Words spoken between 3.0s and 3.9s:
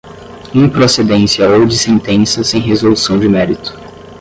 de mérito